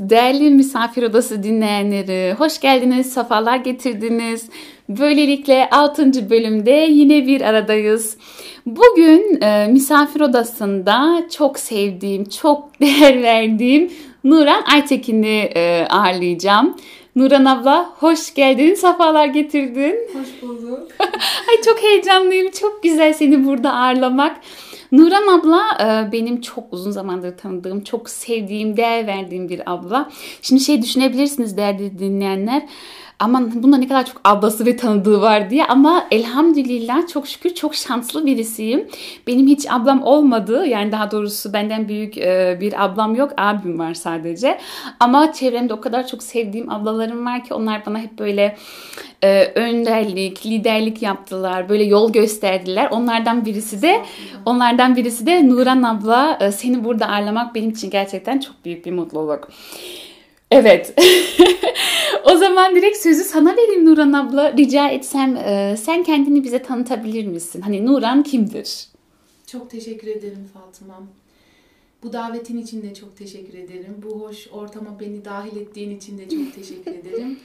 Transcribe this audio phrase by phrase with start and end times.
[0.00, 4.48] Değerli misafir odası dinleyenleri, hoş geldiniz, sefalar getirdiniz.
[4.88, 6.30] Böylelikle 6.
[6.30, 8.16] bölümde yine bir aradayız.
[8.66, 13.90] Bugün e, misafir odasında çok sevdiğim, çok değer verdiğim
[14.24, 16.76] Nuran Aytekin'i e, ağırlayacağım.
[17.16, 19.96] Nuran abla hoş geldin, sefalar getirdin.
[20.12, 20.88] Hoş bulduk.
[21.48, 24.36] Ay çok heyecanlıyım, çok güzel seni burada ağırlamak.
[24.92, 30.10] Nuran abla e, benim çok uzun zamandır tanıdığım, çok sevdiğim, değer verdiğim bir abla.
[30.42, 32.68] Şimdi şey düşünebilirsiniz değerli dinleyenler
[33.20, 37.74] aman bunda ne kadar çok ablası ve tanıdığı var diye ama elhamdülillah çok şükür çok
[37.74, 38.88] şanslı birisiyim.
[39.26, 43.94] Benim hiç ablam olmadı yani daha doğrusu benden büyük e, bir ablam yok abim var
[43.94, 44.58] sadece.
[45.00, 48.56] Ama çevremde o kadar çok sevdiğim ablalarım var ki onlar bana hep böyle
[49.22, 51.68] e, önderlik, liderlik yaptılar.
[51.68, 52.88] Böyle yol gösterdiler.
[52.90, 54.04] Onlardan birisi de
[54.46, 56.38] onlardan birisi de Nuran abla.
[56.40, 59.48] E, seni burada ağırlamak benim için gerçekten çok büyük bir mutluluk.
[60.50, 60.94] Evet.
[62.24, 64.56] o zaman direkt sözü sana vereyim Nuran abla.
[64.56, 67.60] Rica etsem e, sen kendini bize tanıtabilir misin?
[67.60, 68.86] Hani Nuran kimdir?
[69.46, 71.06] Çok teşekkür ederim Fatıma'm.
[72.02, 73.96] Bu davetin için de çok teşekkür ederim.
[74.02, 77.38] Bu hoş ortama beni dahil ettiğin için de çok teşekkür ederim.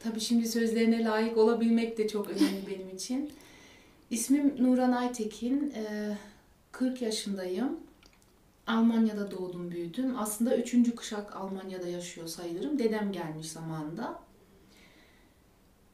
[0.00, 3.30] Tabii şimdi sözlerine layık olabilmek de çok önemli benim için.
[4.10, 5.72] İsmim Nuran Aytekin.
[6.72, 7.76] 40 yaşındayım.
[8.70, 10.14] Almanya'da doğdum büyüdüm.
[10.18, 12.78] Aslında üçüncü kuşak Almanya'da yaşıyor sayılırım.
[12.78, 14.18] Dedem gelmiş zamanında.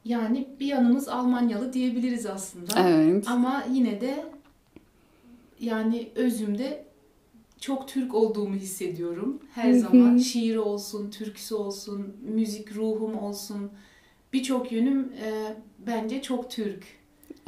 [0.05, 2.89] Yani bir yanımız Almanyalı diyebiliriz aslında.
[2.89, 3.27] Evet.
[3.27, 4.25] Ama yine de
[5.59, 6.85] yani özümde
[7.59, 9.39] çok Türk olduğumu hissediyorum.
[9.53, 13.71] Her zaman şiir olsun, türküsü olsun, müzik ruhum olsun.
[14.33, 15.55] Birçok yönüm e,
[15.87, 16.83] bence çok Türk.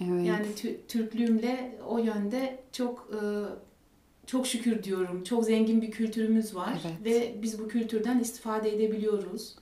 [0.02, 0.26] Evet.
[0.26, 0.46] Yani
[0.88, 3.20] Türklüğümle o yönde çok e,
[4.32, 5.24] çok şükür diyorum.
[5.24, 6.96] Çok zengin bir kültürümüz var evet.
[7.06, 9.56] ve biz bu kültürden istifade edebiliyoruz.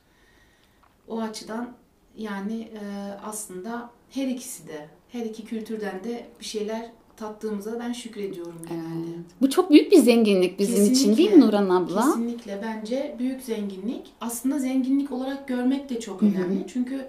[1.08, 1.74] O açıdan
[2.18, 2.82] yani e,
[3.24, 9.10] aslında her ikisi de, her iki kültürden de bir şeyler tattığımıza ben şükrediyorum genelde.
[9.16, 9.26] Evet.
[9.42, 12.02] Bu çok büyük bir zenginlik bizim kesinlikle, için değil mi Nuran abla?
[12.02, 14.14] Kesinlikle bence büyük zenginlik.
[14.22, 16.60] Aslında zenginlik olarak görmek de çok önemli.
[16.60, 16.68] Hı-hı.
[16.68, 17.08] Çünkü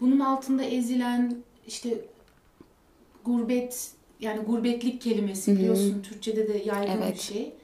[0.00, 2.00] bunun altında ezilen işte
[3.24, 6.02] gurbet yani gurbetlik kelimesi biliyorsun Hı-hı.
[6.02, 7.14] Türkçe'de de yaygın evet.
[7.14, 7.54] bir şey.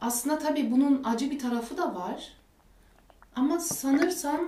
[0.00, 2.32] Aslında tabii bunun acı bir tarafı da var.
[3.36, 4.40] Ama sanırsam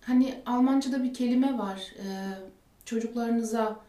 [0.00, 1.92] hani Almanca'da bir kelime var.
[1.98, 2.04] Ee,
[2.84, 3.80] çocuklarınıza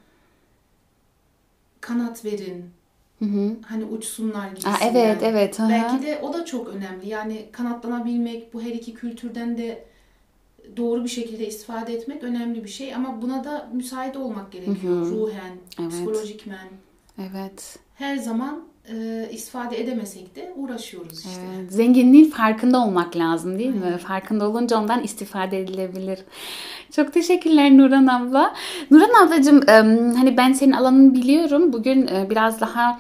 [1.82, 2.70] kanat verin.
[3.20, 3.56] Hı hı.
[3.66, 4.50] Hani uçsunlar.
[4.66, 5.60] Aa, evet evet.
[5.60, 5.70] Aha.
[5.70, 7.10] Belki de o da çok önemli.
[7.10, 9.86] Yani kanatlanabilmek bu her iki kültürden de
[10.78, 15.02] doğru bir şekilde istifade etmek önemli bir şey ama buna da müsait olmak gerekiyor.
[15.02, 15.12] Hı hı.
[15.12, 15.92] Ruhen, evet.
[15.92, 16.68] psikolojikmen.
[17.20, 17.80] Evet.
[17.96, 21.42] Her zaman e, istifade edemesek de uğraşıyoruz işte.
[21.60, 21.72] Evet.
[21.72, 23.98] Zenginliğin farkında olmak lazım değil mi?
[23.98, 26.20] Farkında olunca ondan istifade edilebilir.
[26.92, 28.54] Çok teşekkürler Nuran abla.
[28.92, 29.62] Nuran ablacığım
[30.16, 31.74] hani ben senin alanını biliyorum.
[31.74, 33.00] Bugün biraz daha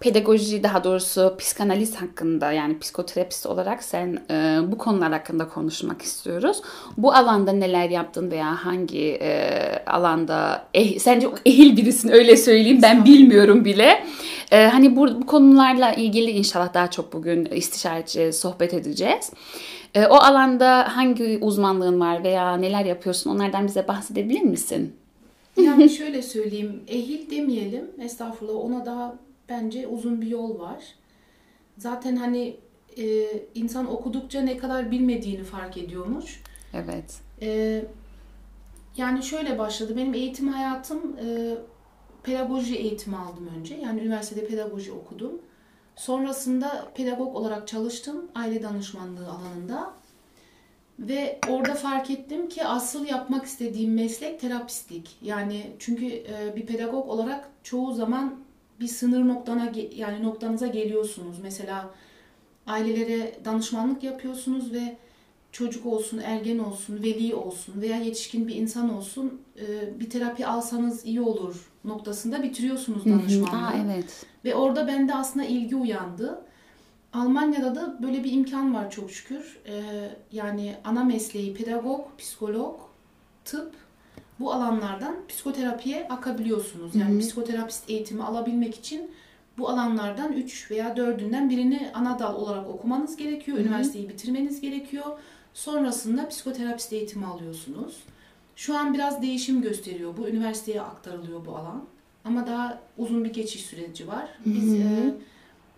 [0.00, 6.62] pedagoji daha doğrusu psikanaliz hakkında yani psikoterapist olarak sen e, bu konular hakkında konuşmak istiyoruz.
[6.96, 13.04] Bu alanda neler yaptın veya hangi e, alanda eh, sence ehil birisin öyle söyleyeyim ben
[13.04, 14.04] bilmiyorum bile.
[14.50, 19.32] E, hani bu, bu konularla ilgili inşallah daha çok bugün istişareci sohbet edeceğiz.
[19.94, 24.96] E, o alanda hangi uzmanlığın var veya neler yapıyorsun onlardan bize bahsedebilir misin?
[25.62, 29.14] Yani şöyle söyleyeyim, ehil demeyelim, estağfurullah ona daha
[29.48, 30.84] bence uzun bir yol var.
[31.78, 32.56] Zaten hani
[32.98, 36.42] e, insan okudukça ne kadar bilmediğini fark ediyormuş.
[36.74, 37.20] Evet.
[37.42, 37.84] E,
[38.96, 39.96] yani şöyle başladı.
[39.96, 41.54] Benim eğitim hayatım e,
[42.22, 43.74] pedagoji eğitimi aldım önce.
[43.74, 45.40] Yani üniversitede pedagoji okudum.
[45.96, 49.94] Sonrasında pedagog olarak çalıştım aile danışmanlığı alanında.
[50.98, 55.16] Ve orada fark ettim ki asıl yapmak istediğim meslek terapistlik.
[55.22, 58.45] Yani çünkü e, bir pedagog olarak çoğu zaman
[58.80, 61.36] bir sınır noktana yani noktanıza geliyorsunuz.
[61.42, 61.90] Mesela
[62.66, 64.96] ailelere danışmanlık yapıyorsunuz ve
[65.52, 71.04] çocuk olsun, ergen olsun, veli olsun veya yetişkin bir insan olsun e, bir terapi alsanız
[71.04, 73.66] iyi olur noktasında bitiriyorsunuz danışmanlığı.
[73.66, 74.26] Aa, evet.
[74.44, 76.42] Ve orada bende aslında ilgi uyandı.
[77.12, 79.58] Almanya'da da böyle bir imkan var çok şükür.
[79.66, 79.82] E,
[80.32, 82.80] yani ana mesleği pedagog, psikolog,
[83.44, 83.74] tıp
[84.40, 86.94] bu alanlardan psikoterapiye akabiliyorsunuz.
[86.94, 87.20] Yani Hı-hı.
[87.20, 89.10] psikoterapist eğitimi alabilmek için
[89.58, 93.58] bu alanlardan 3 veya 4'ünden birini ana dal olarak okumanız gerekiyor.
[93.58, 93.66] Hı-hı.
[93.66, 95.04] Üniversiteyi bitirmeniz gerekiyor.
[95.54, 97.96] Sonrasında psikoterapist eğitimi alıyorsunuz.
[98.56, 100.16] Şu an biraz değişim gösteriyor.
[100.16, 101.84] Bu üniversiteye aktarılıyor bu alan.
[102.24, 104.28] Ama daha uzun bir geçiş süreci var.
[104.46, 105.14] Biz e,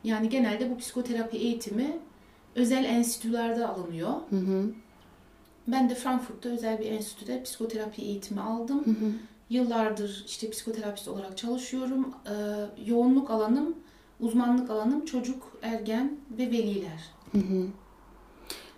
[0.05, 1.99] yani genelde bu psikoterapi eğitimi
[2.55, 4.13] özel enstitülerde alınıyor.
[4.31, 4.71] Hı hı.
[5.73, 8.85] Ben de Frankfurt'ta özel bir enstitüde psikoterapi eğitimi aldım.
[8.85, 9.13] Hı hı.
[9.51, 12.15] Yıllardır işte psikoterapist olarak çalışıyorum.
[12.27, 12.33] Ee,
[12.87, 13.77] yoğunluk alanım,
[14.21, 17.01] uzmanlık alanım çocuk, ergen ve veliler.
[17.33, 17.67] Hı hı.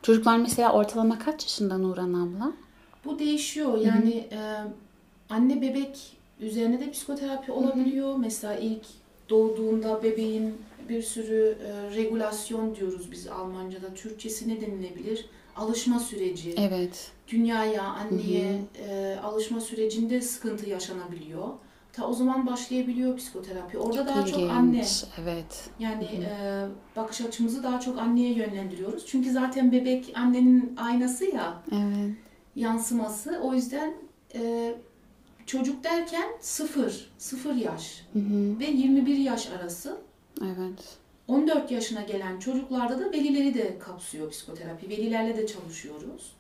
[0.02, 2.52] Çocuklar mesela ortalama kaç yaşında Nuran abla?
[3.04, 3.78] Bu değişiyor.
[3.78, 4.38] Yani e,
[5.30, 8.16] anne bebek üzerine de psikoterapi olabiliyor.
[8.16, 8.82] Mesela ilk
[9.30, 10.54] doğduğunda bebeğin
[10.88, 13.94] bir sürü e, regülasyon diyoruz biz Almanca'da.
[13.94, 15.26] Türkçesi ne denilebilir?
[15.60, 16.54] Alışma süreci.
[16.58, 17.10] Evet.
[17.28, 21.48] Dünyaya, anneye e, alışma sürecinde sıkıntı yaşanabiliyor.
[21.92, 23.78] Ta o zaman başlayabiliyor psikoterapi.
[23.78, 24.50] Orada daha çok İlginç.
[24.50, 24.84] anne.
[25.22, 25.70] Evet.
[25.78, 26.66] Yani e,
[26.96, 29.06] bakış açımızı daha çok anneye yönlendiriyoruz.
[29.06, 32.14] Çünkü zaten bebek annenin aynası ya Evet.
[32.56, 33.40] yansıması.
[33.42, 33.94] O yüzden
[34.34, 34.74] e,
[35.46, 38.58] çocuk derken sıfır, sıfır yaş Hı hı.
[38.60, 39.96] ve 21 yaş arası.
[40.42, 40.98] Evet.
[41.30, 44.88] 14 yaşına gelen çocuklarda da velileri de kapsıyor psikoterapi.
[44.88, 46.32] Velilerle de çalışıyoruz.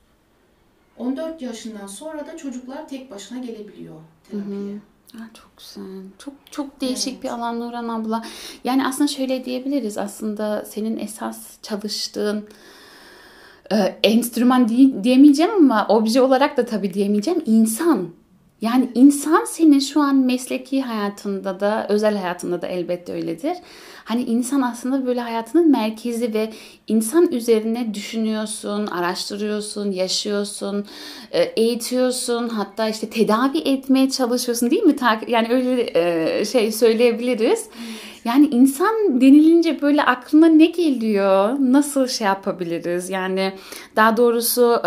[0.98, 3.94] 14 yaşından sonra da çocuklar tek başına gelebiliyor
[4.30, 4.76] terapiye.
[5.14, 6.02] Aa, çok güzel.
[6.18, 7.22] Çok çok değişik Evet.
[7.22, 8.24] bir alan Nurhan abla.
[8.64, 9.98] Yani aslında şöyle diyebiliriz.
[9.98, 12.48] Aslında senin esas çalıştığın
[13.72, 17.42] e, enstrüman diye- diyemeyeceğim ama obje olarak da tabii diyemeyeceğim.
[17.46, 18.08] İnsan.
[18.60, 23.56] Yani insan senin şu an mesleki hayatında da özel hayatında da elbette öyledir.
[24.04, 26.50] Hani insan aslında böyle hayatının merkezi ve
[26.86, 30.86] insan üzerine düşünüyorsun, araştırıyorsun, yaşıyorsun,
[31.30, 34.96] e, eğitiyorsun, hatta işte tedavi etmeye çalışıyorsun değil mi?
[35.28, 37.68] Yani öyle e, şey söyleyebiliriz.
[38.24, 41.56] Yani insan denilince böyle aklına ne geliyor?
[41.60, 43.10] Nasıl şey yapabiliriz?
[43.10, 43.52] Yani
[43.96, 44.82] daha doğrusu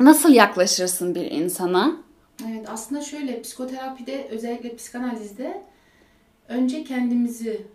[0.00, 2.07] nasıl yaklaşırsın bir insana?
[2.46, 5.62] Evet aslında şöyle psikoterapide özellikle psikanalizde
[6.48, 7.66] önce kendimizi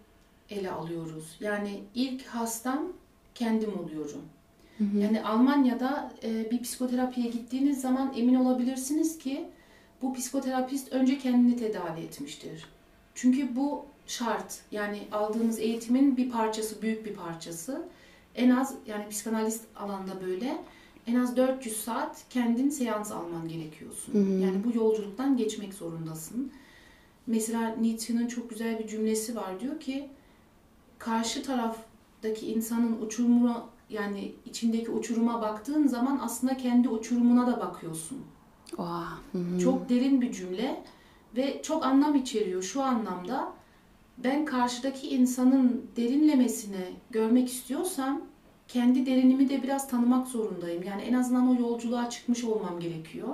[0.50, 1.38] ele alıyoruz.
[1.40, 2.94] Yani ilk hastam
[3.36, 4.22] kendim oluyorum.
[5.00, 9.46] Yani Almanya'da e, bir psikoterapiye gittiğiniz zaman emin olabilirsiniz ki
[10.02, 12.66] bu psikoterapist önce kendini tedavi etmiştir.
[13.16, 14.60] Çünkü bu şart.
[14.72, 17.86] Yani aldığımız eğitimin bir parçası, büyük bir parçası.
[18.36, 20.58] En az yani psikanalist alanda böyle
[21.08, 24.40] en az 400 saat kendin seans alman gerekiyorsun.
[24.40, 26.52] Yani bu yolculuktan geçmek zorundasın.
[27.28, 29.60] Mesela Nietzsche'nin çok güzel bir cümlesi var.
[29.60, 30.10] Diyor ki
[31.00, 38.18] karşı taraftaki insanın uçurumuna yani içindeki uçuruma baktığın zaman aslında kendi uçurumuna da bakıyorsun.
[38.78, 39.08] Oha.
[39.32, 39.60] Hı hı.
[39.60, 40.84] Çok derin bir cümle
[41.36, 43.54] ve çok anlam içeriyor şu anlamda.
[44.18, 48.22] Ben karşıdaki insanın derinlemesine görmek istiyorsam
[48.74, 50.84] kendi derinimi de biraz tanımak zorundayım.
[50.84, 53.30] Yani en azından o yolculuğa çıkmış olmam gerekiyor.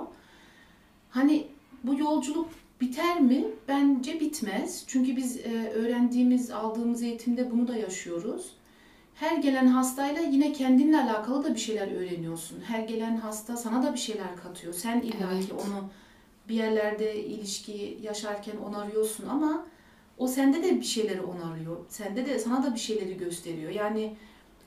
[1.10, 1.46] Hani
[1.84, 2.48] bu yolculuk
[2.80, 3.44] biter mi?
[3.68, 4.84] Bence bitmez.
[4.86, 8.50] Çünkü biz e, öğrendiğimiz, aldığımız eğitimde bunu da yaşıyoruz.
[9.14, 12.60] Her gelen hastayla yine kendinle alakalı da bir şeyler öğreniyorsun.
[12.60, 14.74] Her gelen hasta sana da bir şeyler katıyor.
[14.74, 15.52] Sen illaki Evet.
[15.52, 15.90] onu
[16.48, 19.66] bir yerlerde ilişki yaşarken onarıyorsun ama
[20.18, 21.76] o sende de bir şeyleri onarıyor.
[21.88, 23.70] Sende de sana da bir şeyleri gösteriyor.
[23.70, 24.16] Yani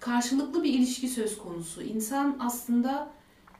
[0.04, 1.82] karşılıklı bir ilişki söz konusu.
[1.82, 3.10] İnsan aslında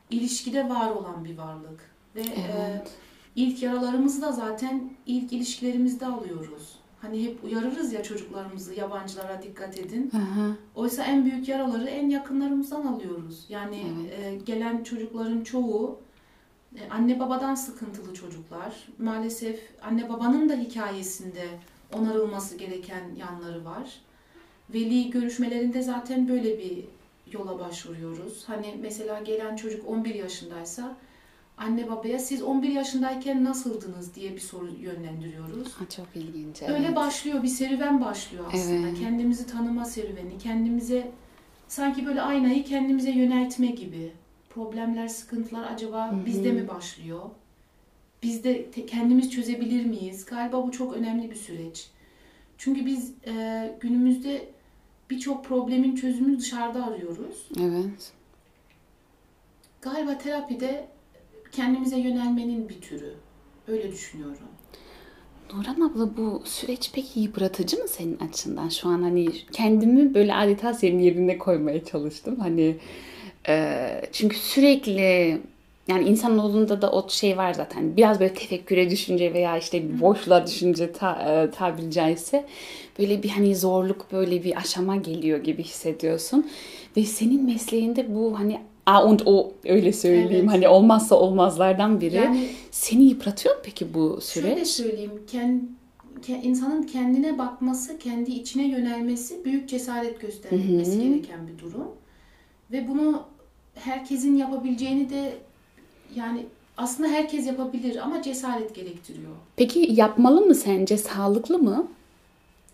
[0.10, 1.92] ilişkide var olan bir varlık.
[2.16, 2.92] Ve e, Evet.
[3.36, 6.80] ilk yaralarımızı da zaten ilk ilişkilerimizde alıyoruz.
[7.02, 10.12] Hani hep uyarırız ya çocuklarımızı yabancılara dikkat edin.
[10.12, 10.56] Hı.
[10.76, 13.46] Oysa en büyük yaraları en yakınlarımızdan alıyoruz.
[13.50, 14.20] Yani Evet.
[14.20, 16.00] e, gelen çocukların çoğu
[16.76, 18.88] e, anne babadan sıkıntılı çocuklar.
[18.98, 21.48] Maalesef anne babanın da hikayesinde
[21.94, 24.02] onarılması gereken yanları var.
[24.70, 26.86] Veli görüşmelerinde zaten böyle bir
[27.32, 28.44] yola başvuruyoruz.
[28.48, 30.98] Hani mesela gelen çocuk 11 yaşındaysa
[31.58, 35.74] anne babaya siz 11 yaşındayken nasıldınız diye bir soru yönlendiriyoruz.
[35.74, 36.62] Ha, çok ilginç.
[36.62, 36.96] Öyle evet.
[36.96, 38.88] başlıyor, bir serüven başlıyor aslında.
[38.88, 39.00] Evet.
[39.00, 41.12] Kendimizi tanıma serüveni, kendimize
[41.68, 44.12] sanki böyle aynayı kendimize yöneltme gibi.
[44.50, 46.26] Problemler, sıkıntılar acaba Hı hı.
[46.26, 47.22] bizde mi başlıyor?
[48.24, 50.26] Biz de kendimiz çözebilir miyiz?
[50.26, 51.88] Galiba bu çok önemli bir süreç.
[52.58, 54.50] Çünkü biz e, günümüzde
[55.10, 57.48] birçok problemin çözümünü dışarıda arıyoruz.
[57.62, 58.12] Evet.
[59.82, 60.88] Galiba terapide
[61.52, 63.14] kendimize yönelmenin bir türü.
[63.68, 64.48] Öyle düşünüyorum.
[65.54, 68.70] Nurhan abla bu süreç peki yıpratıcı mı senin açından?
[68.70, 72.40] Şu an hani kendimi böyle adeta senin yerine koymaya çalıştım.
[72.40, 72.78] Hani
[73.48, 75.42] e, çünkü sürekli
[75.88, 77.98] yani insanoğlunda da o şey var zaten.
[77.98, 82.46] Biraz böyle tefekküre düşünce veya işte boşluğa düşünce ta, e, tabiri caizse
[83.00, 86.48] böyle bir hani zorluk böyle bir aşama geliyor gibi hissediyorsun.
[86.98, 90.50] Ve senin mesleğinde bu hani a und o öyle söyleyeyim Evet.
[90.50, 92.16] hani olmazsa olmazlardan biri.
[92.16, 94.68] Yani Seni yıpratıyor mu peki bu Şöyle süreç?
[94.68, 95.62] söyleyeyim, kend,
[96.28, 101.88] ke- insanın kendine bakması, kendi içine yönelmesi büyük cesaret göstermesi gereken bir durum.
[102.72, 103.24] Ve bunu
[103.76, 105.34] herkesin yapabileceğini de
[106.16, 106.46] yani
[106.78, 109.32] aslında herkes yapabilir ama cesaret gerektiriyor.
[109.56, 110.98] Peki yapmalı mı sence?
[110.98, 111.88] Sağlıklı mı?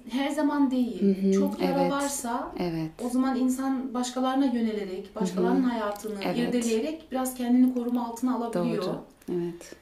[0.10, 1.02] Her zaman değil.
[1.02, 1.92] Hı hı, Çok yara evet.
[1.92, 2.92] varsa Evet.
[3.06, 6.38] o zaman insan başkalarına yönelerek, başkalarının hayatını Evet.
[6.38, 8.84] irdeleyerek biraz kendini koruma altına alabiliyor.
[8.84, 9.02] Doğru.
[9.32, 9.76] Evet.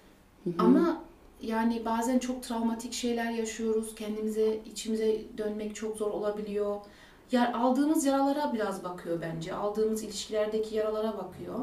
[0.43, 0.53] Hı hı.
[0.59, 0.97] Ama
[1.41, 3.95] yani bazen çok travmatik şeyler yaşıyoruz.
[3.95, 6.75] Kendimize, içimize dönmek çok zor olabiliyor.
[7.31, 9.53] Ya aldığımız yaralara biraz bakıyor bence.
[9.53, 11.59] Aldığımız ilişkilerdeki yaralara bakıyor.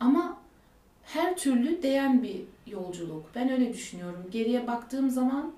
[0.00, 0.36] Ama
[1.06, 3.26] her türlü değen bir yolculuk.
[3.34, 4.26] Ben öyle düşünüyorum.
[4.30, 5.52] Geriye baktığım zaman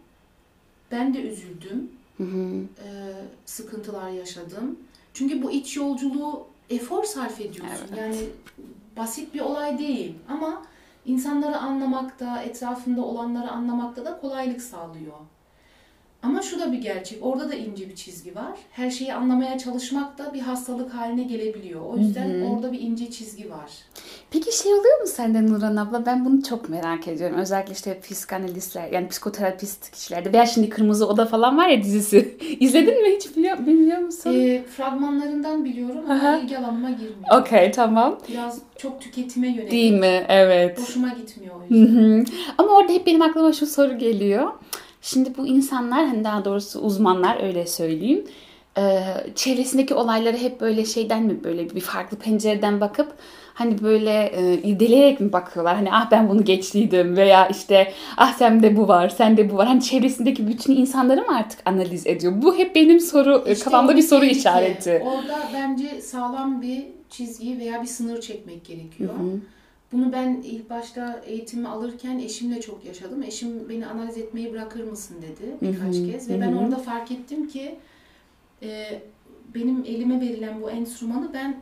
[0.91, 1.91] ben de üzüldüm.
[2.17, 2.63] Hı hı.
[2.85, 3.13] Ee,
[3.47, 4.79] sıkıntılar yaşadım.
[5.15, 7.87] Çünkü bu iç yolculuğu efor sarf ediyorsun.
[7.89, 7.99] Evet.
[7.99, 8.17] Yani
[8.97, 10.63] basit bir olay değil ama
[11.07, 15.17] insanları anlamakta, etrafında olanları anlamakta da kolaylık sağlıyor.
[16.27, 17.19] Ama şu da bir gerçek.
[17.23, 18.59] Orada da ince bir çizgi var.
[18.71, 21.81] Her şeyi anlamaya çalışmak da bir hastalık haline gelebiliyor.
[21.81, 22.49] O yüzden Hı hı.
[22.49, 23.71] orada bir ince çizgi var.
[24.31, 26.07] Peki şey oluyor mu sende Nurhan abla?
[26.07, 27.37] Ben bunu çok merak ediyorum.
[27.39, 32.39] Özellikle işte psikanalistler yani psikoterapist kişilerde veya şimdi Kırmızı Oda falan var ya dizisi.
[32.61, 34.35] İzledin mi hiç biliyor, biliyor musun?
[34.35, 37.41] Ee, fragmanlarından biliyorum ama ilgi alanıma girmiyor.
[37.41, 38.19] Okey tamam.
[38.29, 39.71] Biraz çok tüketime yönelik.
[39.71, 40.25] Değil mi?
[40.29, 40.79] Evet.
[40.81, 41.97] Hoşuma gitmiyor o yüzden.
[41.97, 42.25] hı.
[42.59, 44.53] Ama orada hep benim aklıma şu soru geliyor.
[45.07, 48.25] Şimdi bu insanlar hani daha doğrusu uzmanlar öyle söyleyeyim.
[48.79, 49.01] e,
[49.35, 53.13] çevresindeki olayları hep böyle şeyden mi böyle bir farklı pencereden bakıp
[53.55, 55.77] hani böyle e, irdeleyerek mi bakıyorlar?
[55.77, 59.67] Hani ah ben bunu geçtiydim veya işte ah sende bu var, sende bu var.
[59.67, 62.33] Hani çevresindeki bütün insanları mı artık analiz ediyor?
[62.43, 64.39] Bu hep benim soru e, İşte kafamda bir soru tehlike.
[64.39, 65.03] işareti.
[65.05, 69.15] Orada bence sağlam bir çizgi veya bir sınır çekmek gerekiyor.
[69.15, 69.41] Hı hı.
[69.93, 73.23] Bunu ben ilk başta eğitimi alırken eşimle çok yaşadım.
[73.23, 76.29] Eşim beni analiz etmeyi bırakır mısın dedi birkaç Hı hı, kez.
[76.31, 76.59] Ve ben hı.
[76.59, 77.79] orada fark ettim ki
[78.63, 79.03] e,
[79.55, 81.57] benim elime verilen bu enstrümanı ben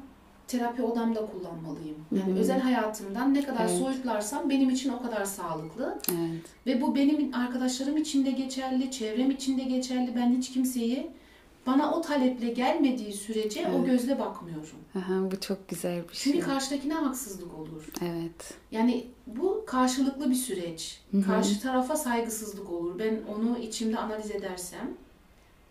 [0.48, 1.96] terapi odamda kullanmalıyım.
[2.12, 2.38] Yani Hı hı.
[2.38, 3.78] özel hayatımdan ne kadar Evet.
[3.78, 5.98] soyutlarsam benim için o kadar sağlıklı.
[6.10, 6.40] Evet.
[6.66, 10.16] Ve bu benim arkadaşlarım için de geçerli, çevrem için de geçerli.
[10.16, 11.10] Ben hiç kimseyi
[11.66, 13.86] bana o taleple gelmediği sürece o Evet.
[13.86, 14.78] gözle bakmıyorum.
[14.98, 16.32] Aha, bu çok güzel bir şey.
[16.32, 17.84] Çünkü karşıdakine haksızlık olur.
[18.02, 18.54] Evet.
[18.70, 21.00] Yani bu karşılıklı bir süreç.
[21.10, 21.22] Hı hı.
[21.26, 22.98] Karşı tarafa saygısızlık olur.
[22.98, 24.90] Ben onu içimde analiz edersem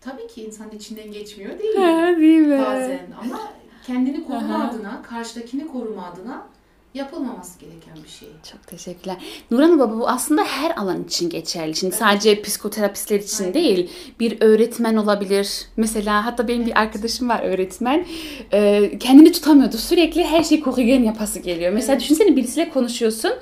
[0.00, 1.76] tabii ki insan içinden geçmiyor değil.
[1.76, 2.58] Ha, değil mi?
[2.58, 3.40] Bazen ama
[3.86, 4.68] kendini koruma Aha.
[4.68, 6.46] adına, karşıdakini koruma adına
[6.94, 8.28] yapılmaması gereken bir şey.
[8.52, 9.16] Çok teşekkürler.
[9.50, 11.76] Nurhan Baba bu aslında her alan için geçerli.
[11.76, 13.54] Şimdi sadece psikoterapistler için Aynen.
[13.54, 13.90] değil.
[14.20, 15.66] Bir öğretmen olabilir.
[15.76, 18.06] Mesela hatta benim bir arkadaşım var öğretmen.
[18.52, 19.76] Ee, kendini tutamıyordu.
[19.76, 21.72] Sürekli her şeyi kokuyen yapası geliyor.
[21.72, 22.02] Mesela Evet.
[22.02, 23.32] düşünsene birisiyle konuşuyorsun.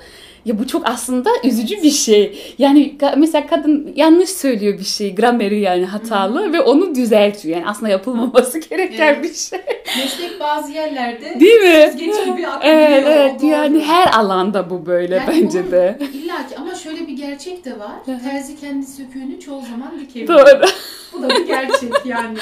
[0.45, 2.53] Ya bu çok aslında üzücü bir şey.
[2.57, 7.57] Yani mesela kadın yanlış söylüyor bir şey, grameri yani hatalı ve onu düzeltiyor.
[7.57, 9.23] Yani aslında yapılmaması gereken Evet.
[9.23, 9.59] bir şey.
[9.97, 11.99] Meslek bazı yerlerde Değil mi?
[11.99, 12.45] gibi.
[12.63, 13.41] Evet, evet.
[13.41, 13.49] doğru.
[13.49, 15.97] Yani her alanda bu böyle Yani bence de.
[16.13, 17.91] İlla ki ama şöyle bir gerçek de var.
[18.23, 20.39] Terzi kendi söküğünü çoğu zaman dikebiliyor.
[20.39, 20.65] Doğru.
[21.13, 22.37] Bu da bir gerçek yani.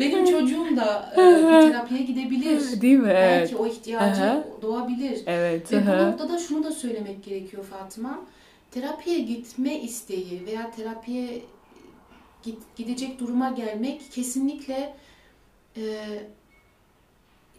[0.00, 2.80] Benim çocuğum da e, bir terapiye gidebilir.
[2.80, 3.08] Değil mi?
[3.08, 3.40] Evet.
[3.42, 4.44] Belki o ihtiyacı Aha.
[4.62, 5.22] doğabilir.
[5.26, 5.72] Evet.
[5.72, 6.06] Ve bu aha.
[6.10, 8.20] noktada şunu da söylemek gerekiyor Fatıma.
[8.70, 11.42] Terapiye gitme isteği veya terapiye
[12.42, 14.94] git- gidecek duruma gelmek kesinlikle
[15.76, 15.82] e,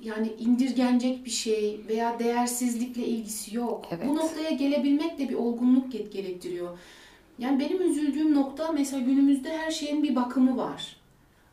[0.02, 3.86] yani indirgenecek bir şey veya değersizlikle ilgisi yok.
[3.92, 4.08] Evet.
[4.08, 6.78] Bu noktaya gelebilmek de bir olgunluk ge- gerektiriyor.
[7.40, 10.96] Yani benim üzüldüğüm nokta mesela günümüzde her şeyin bir bakımı var.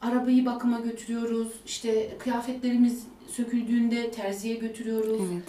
[0.01, 1.49] Arabayı bakıma götürüyoruz.
[1.67, 5.21] işte kıyafetlerimiz söküldüğünde terziye götürüyoruz.
[5.33, 5.43] Evet.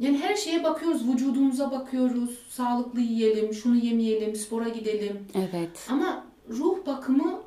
[0.00, 2.38] Yani her şeye bakıyoruz, vücudumuza bakıyoruz.
[2.48, 5.18] Sağlıklı yiyelim, şunu yemeyelim, spora gidelim.
[5.34, 5.86] Evet.
[5.90, 7.40] Ama ruh bakımı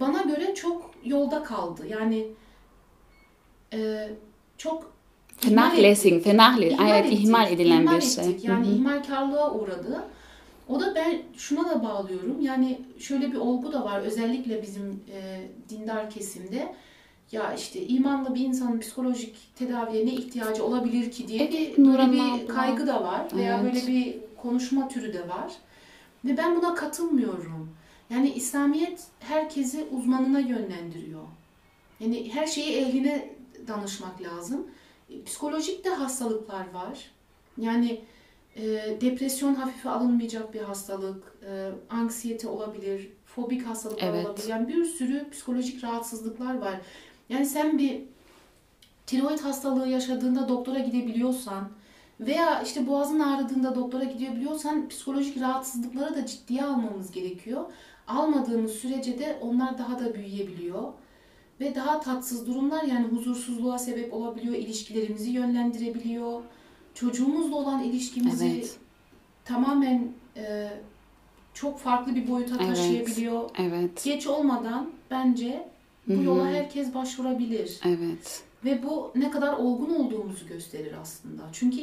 [0.00, 1.86] bana göre çok yolda kaldı.
[1.88, 2.26] Yani
[3.72, 4.08] e,
[4.58, 4.94] çok
[5.46, 6.26] Vernachlässigen, ettik.
[6.32, 7.16] vernachlässigen.
[7.16, 8.36] İhmal edilen ihmal bir şey.
[8.42, 8.74] Yani Hı hı.
[8.74, 10.04] ihmalkarlığa uğradı.
[10.68, 12.40] O da ben şuna da bağlıyorum.
[12.40, 16.74] Yani şöyle bir olgu da var özellikle bizim e, dindar kesimde.
[17.32, 22.12] Ya işte imanlı bir insanın psikolojik tedaviye ne ihtiyacı olabilir ki diye Evet, bir, böyle
[22.12, 23.74] bir kaygı da var veya Evet.
[23.74, 25.52] böyle bir konuşma türü de var.
[26.24, 27.70] Ve ben buna katılmıyorum.
[28.10, 31.22] Yani İslamiyet herkesi uzmanına yönlendiriyor.
[32.00, 33.34] Yani her şeyi ehline
[33.68, 34.66] danışmak lazım.
[35.10, 37.10] E, Psikolojik de hastalıklar var.
[37.58, 38.00] Yani
[38.56, 38.62] e,
[39.00, 44.26] depresyon hafife alınmayacak bir hastalık, e, anksiyete olabilir, fobik hastalıklar Evet.
[44.26, 44.48] olabilir.
[44.48, 46.80] Yani bir sürü psikolojik rahatsızlıklar var.
[47.28, 48.02] Yani sen bir
[49.06, 51.68] tiroid hastalığı yaşadığında doktora gidebiliyorsan
[52.20, 57.64] veya işte boğazın ağrıdığında doktora gidebiliyorsan psikolojik rahatsızlıkları da ciddiye almamız gerekiyor.
[58.08, 60.82] Almadığımız sürece de onlar daha da büyüyebiliyor.
[61.60, 66.42] Ve daha tatsız durumlar yani huzursuzluğa sebep olabiliyor, ilişkilerimizi yönlendirebiliyor.
[66.94, 68.76] Çocuğumuzla olan ilişkimizi Evet.
[69.44, 70.70] tamamen e,
[71.54, 72.66] çok farklı bir boyuta Evet.
[72.76, 73.50] taşıyabiliyor.
[73.58, 74.04] Evet.
[74.04, 75.68] Geç olmadan bence
[76.08, 76.22] bu Hı hı.
[76.24, 77.80] yola herkes başvurabilir.
[77.84, 78.42] Evet.
[78.64, 81.42] Ve bu ne kadar olgun olduğumuzu gösterir aslında.
[81.52, 81.80] Çünkü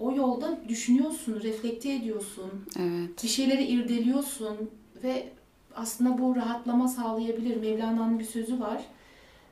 [0.00, 3.22] o yolda düşünüyorsun, reflekte ediyorsun, Evet.
[3.22, 4.56] bir şeyleri irdeliyorsun
[5.04, 5.28] ve
[5.76, 7.56] aslında bu rahatlama sağlayabilir.
[7.56, 8.84] Mevlana'nın bir sözü var.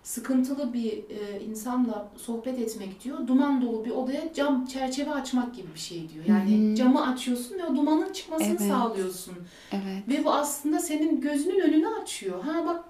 [0.02, 3.26] Sıkıntılı bir e, insanla sohbet etmek diyor.
[3.26, 6.24] Duman dolu bir odaya cam çerçeve açmak gibi bir şey diyor.
[6.26, 6.74] Yani hı.
[6.74, 8.60] camı açıyorsun ve o dumanın çıkmasını Evet.
[8.60, 9.34] sağlıyorsun.
[9.72, 10.08] Evet.
[10.08, 12.44] Ve bu aslında senin gözünün önünü açıyor.
[12.44, 12.84] Ha bak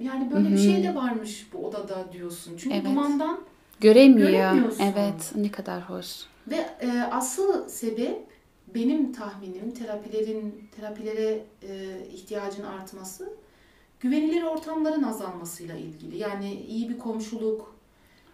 [0.00, 0.62] yani böyle bir Hı hı.
[0.62, 2.56] şey de varmış bu odada diyorsun.
[2.58, 2.86] Çünkü Evet.
[2.86, 3.40] dumandan
[3.80, 4.28] Göremiyor.
[4.28, 4.84] Göremiyorsun.
[4.84, 5.32] Evet.
[5.36, 6.06] Ne kadar hoş.
[6.46, 8.26] ve e, asıl sebep
[8.74, 13.28] benim tahminim terapilerin terapilere e, ihtiyacın artması
[14.00, 16.18] güvenilir ortamların azalmasıyla ilgili.
[16.18, 17.74] Yani iyi bir komşuluk,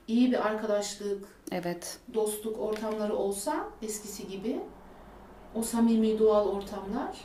[0.09, 1.99] iyi bir arkadaşlık, Evet.
[2.15, 4.61] dostluk ortamları olsa eskisi gibi
[5.55, 7.17] o samimi doğal ortamlar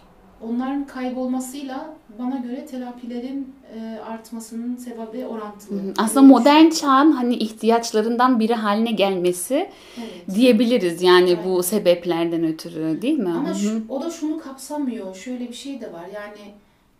[0.42, 5.82] onların kaybolmasıyla bana göre terapilerin e, artmasının sebebi orantılı.
[5.98, 10.36] Aslında modern çağın hani ihtiyaçlarından biri haline gelmesi Evet.
[10.36, 11.46] diyebiliriz yani Evet.
[11.46, 13.30] bu sebeplerden ötürü değil mi?
[13.30, 15.16] Ama şu- o da şunu kapsamıyor.
[15.16, 16.06] Şöyle bir şey de var.
[16.16, 16.52] Yani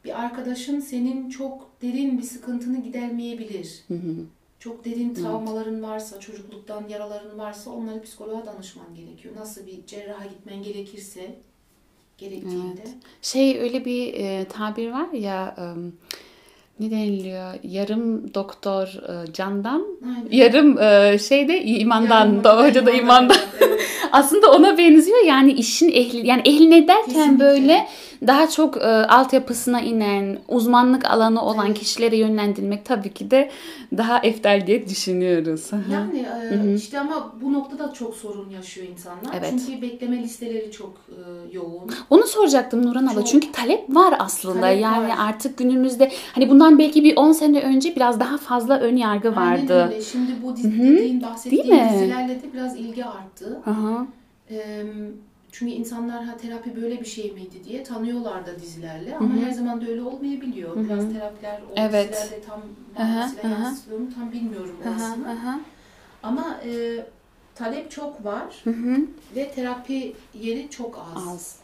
[0.08, 3.84] bir arkadaşın senin çok derin bir sıkıntını gidermeyebilir.
[3.88, 4.16] Hı hı.
[4.60, 9.36] Çok derin travmaların varsa, çocukluktan yaraların varsa onları psikoloğa danışman gerekiyor.
[9.36, 11.36] Nasıl bir cerraha gitmen gerekirse
[12.18, 12.84] gerektiğinde.
[13.22, 15.64] Şey öyle bir e, tabir var ya e,
[16.80, 17.54] ne deniliyor?
[17.64, 20.28] Yarım doktor e, candan, Aynen.
[20.32, 23.38] yarım e, şeyde imandan, Yarın da hoca da imandan.
[23.38, 23.82] Evet, evet.
[24.12, 27.40] Aslında ona benziyor yani işin ehli yani ehline derken Kesinlikle.
[27.40, 27.88] böyle
[28.28, 33.52] daha çok e, altyapısına inen, uzmanlık alanı olan kişilere yönlendirmek tabii ki de
[33.98, 35.72] daha eftal diye düşünüyoruz.
[35.92, 36.74] Yani e, Hı hı.
[36.74, 39.34] işte ama bu noktada çok sorun yaşıyor insanlar.
[39.38, 39.54] Evet.
[39.68, 41.92] Çünkü bekleme listeleri çok e, yoğun.
[42.10, 43.22] Onu soracaktım Nurhan abla.
[43.22, 43.28] Çok.
[43.28, 44.62] Çünkü talep var aslında.
[44.62, 45.16] Talep yani var.
[45.20, 49.62] artık günümüzde hani bundan belki bir 10 sene önce biraz daha fazla ön yargı Aynen
[49.62, 49.86] vardı.
[49.86, 50.02] öyle.
[50.02, 53.62] Şimdi bu dizi, dediğin, bahsettiğin dizilerle de biraz ilgi arttı.
[53.64, 54.06] Hı hı.
[54.52, 54.84] Ee,
[55.60, 59.46] çünkü insanlar ha terapi böyle bir şey miydi diye tanıyorlar da dizilerle ama Hı hı.
[59.46, 60.76] her zaman da öyle olmayabiliyor.
[60.76, 60.84] Hı hı.
[60.84, 62.12] Biraz terapiler o Evet.
[62.14, 62.62] dizilerle tam
[62.98, 65.60] manasıyla yansıtılıyor mu tam bilmiyorum orasını.
[66.24, 67.00] Ama e,
[67.56, 68.98] talep çok var Hı hı.
[69.36, 71.28] ve terapi yeri çok az.
[71.28, 71.60] Az.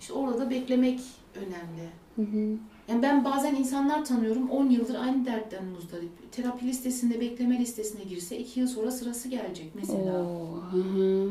[0.00, 1.00] İşte orada da beklemek
[1.34, 1.88] önemli.
[2.16, 2.56] Hı hı.
[2.88, 6.27] Yani ben bazen insanlar tanıyorum 10 yıldır aynı dertten muzdarip.
[6.42, 10.20] Terapi listesinde bekleme listesine girse 2 yıl sonra sırası gelecek mesela.
[10.22, 11.28] Oo, hı hı.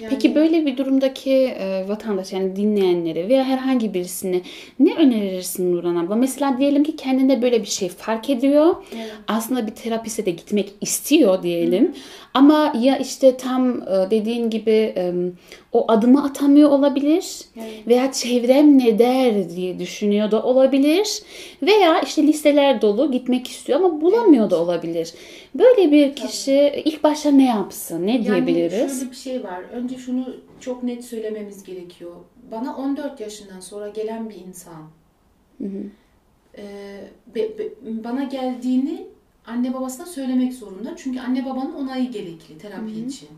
[0.00, 4.40] Yani- Peki böyle bir durumdaki e, vatandaş yani dinleyenlere veya herhangi birisine
[4.78, 6.16] ne önerirsin Nurhan abla?
[6.16, 8.76] Mesela diyelim ki kendinde böyle bir şey fark ediyor.
[8.94, 9.06] Evet.
[9.28, 11.92] aslında bir terapiste de gitmek istiyor diyelim.
[12.34, 15.12] Ama ya işte tam e, dediğin gibi e,
[15.72, 17.38] o adımı atamıyor olabilir.
[17.56, 17.86] Evet.
[17.86, 21.22] Veya çevrem ne der diye düşünüyor da olabilir.
[21.62, 25.14] Veya işte listeler dolu gitmek istiyor ama bulamıyor da olabilir.
[25.54, 28.06] Böyle bir kişi ilk başta ne yapsın?
[28.06, 28.72] Ne diyebiliriz?
[28.80, 29.62] Yani şöyle bir şey var.
[29.72, 32.12] Önce şunu çok net söylememiz gerekiyor.
[32.50, 34.82] Bana 14 yaşından sonra gelen bir insan
[35.58, 35.82] Hı hı.
[36.58, 36.64] e,
[37.34, 39.06] be- be- bana geldiğini
[39.46, 40.94] anne babasına söylemek zorunda.
[40.96, 43.28] Çünkü anne babanın onayı gerekli terapi için.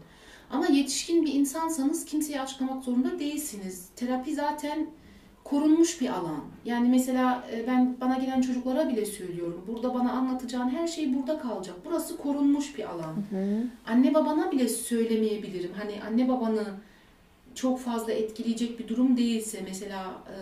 [0.51, 3.89] Ama yetişkin bir insansanız kimseye açıklamak zorunda değilsiniz.
[3.97, 4.87] Terapi zaten
[5.51, 6.45] korunmuş bir alan.
[6.65, 9.65] Yani mesela e, ben bana gelen çocuklara bile söylüyorum.
[9.67, 11.77] Burada bana anlatacağın her şey burada kalacak.
[11.85, 13.15] Burası korunmuş bir alan.
[13.87, 15.71] Anne babana bile söylemeyebilirim.
[15.77, 16.65] Hani anne babanı
[17.55, 20.39] çok fazla etkileyecek bir durum değilse mesela e,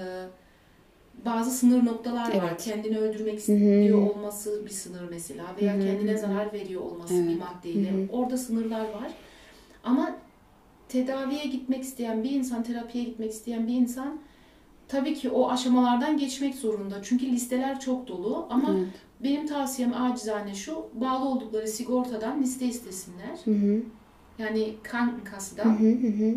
[1.25, 2.49] bazı sınır noktalar var.
[2.49, 2.63] Evet.
[2.65, 4.11] Kendini öldürmek Hı istiyor hı.
[4.11, 5.83] olması bir sınır mesela veya Hı hı.
[5.85, 7.29] kendine zarar veriyor olması Evet.
[7.29, 7.91] bir maddeyle.
[7.93, 8.07] Hı hı.
[8.13, 9.13] Orada sınırlar var.
[9.85, 10.17] Ama
[10.89, 14.19] tedaviye gitmek isteyen bir insan, terapiye gitmek isteyen bir insan
[14.89, 17.03] tabii ki o aşamalardan geçmek zorunda.
[17.03, 18.89] Çünkü listeler çok dolu ama Evet.
[19.21, 23.37] benim tavsiyem acizane şu, bağlı oldukları sigortadan liste istesinler.
[23.45, 23.83] Hı hı.
[24.39, 26.35] Yani Hı Krankenkasse'dan hı hı hı.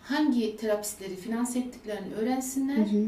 [0.00, 2.76] hangi terapistleri finanse ettiklerini öğrensinler.
[2.76, 3.06] Hı hı.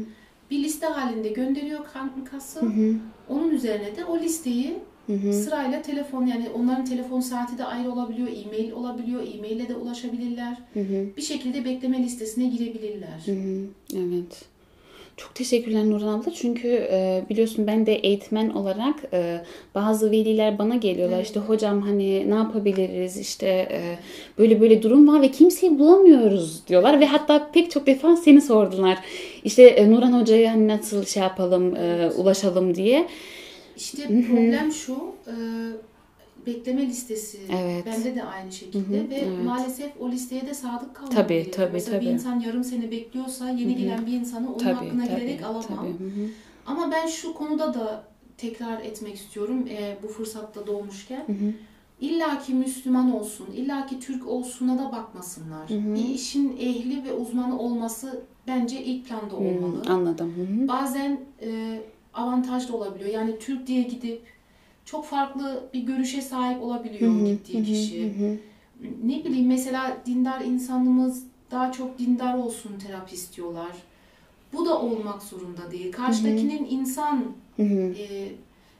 [0.51, 2.59] Bir liste halinde gönderiyor Krankenkasse.
[2.59, 2.93] Hı hı.
[3.29, 5.33] Onun üzerine de o listeyi Hı hı.
[5.33, 10.57] sırayla telefon yani onların telefon saati de ayrı olabiliyor, e-mail olabiliyor, e-maille de ulaşabilirler.
[10.73, 11.07] Hı hı.
[11.17, 13.21] Bir şekilde bekleme listesine girebilirler.
[13.25, 14.45] Hı hı, Evet.
[15.23, 16.31] Çok teşekkürler Nurhan abla.
[16.33, 19.41] Çünkü e, biliyorsun ben de eğitmen olarak e,
[19.75, 21.15] bazı veliler bana geliyorlar.
[21.15, 21.25] Evet.
[21.25, 23.17] İşte hocam hani ne yapabiliriz?
[23.17, 23.97] İşte e,
[24.37, 26.99] böyle böyle durum var ve kimseyi bulamıyoruz diyorlar.
[26.99, 28.97] Ve hatta pek çok defa seni sordular.
[29.43, 33.07] İşte e, Nurhan hocaya hani nasıl şey yapalım, e, ulaşalım diye.
[33.77, 34.93] İşte problem şu,
[35.27, 35.33] e,
[36.45, 37.85] bekleme listesi Evet.
[37.85, 39.45] bende de aynı şekilde Hı hı, ve evet.
[39.45, 41.55] maalesef o listeye de sadık kalmak Tabii, gerekiyor.
[41.55, 42.05] tabii, Mesela tabii.
[42.05, 45.63] bir insan yarım sene bekliyorsa yeni gelen bir insanı onun Tabii, hakkına tabii, girerek alamam.
[45.67, 45.89] tabii.
[45.89, 46.27] Hı hı.
[46.65, 48.03] Ama ben şu konuda da
[48.37, 51.23] tekrar etmek istiyorum e, bu fırsatta doğmuşken.
[51.27, 51.53] Hı hı.
[52.01, 55.69] İlla ki Müslüman olsun, illa ki Türk olsuna da bakmasınlar.
[55.69, 55.95] Hı hı.
[55.95, 59.85] Bir işin ehli ve uzmanı olması bence ilk planda olmalı.
[59.85, 60.33] Hı, Anladım.
[60.37, 60.67] Hı hı.
[60.67, 61.79] Bazen e,
[62.13, 63.09] avantaj da olabiliyor.
[63.09, 64.21] Yani Türk diye gidip
[64.91, 68.03] çok farklı bir görüşe sahip olabiliyor Hı hı, gittiği hı hı, kişi.
[68.03, 68.37] hı hı.
[69.03, 73.71] Ne bileyim mesela dindar insanımız daha çok dindar olsun terapi istiyorlar.
[74.53, 75.91] Bu da olmak zorunda değil.
[75.91, 77.25] Karşıdakinin insan
[77.57, 77.93] Hı hı.
[77.99, 78.31] e,